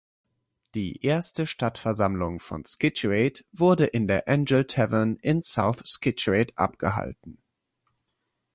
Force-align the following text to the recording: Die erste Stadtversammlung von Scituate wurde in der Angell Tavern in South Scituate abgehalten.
Die 0.73 1.05
erste 1.05 1.45
Stadtversammlung 1.45 2.39
von 2.39 2.65
Scituate 2.65 3.43
wurde 3.51 3.85
in 3.85 4.07
der 4.07 4.27
Angell 4.27 4.65
Tavern 4.65 5.17
in 5.17 5.43
South 5.43 5.83
Scituate 5.85 6.53
abgehalten. 6.57 7.37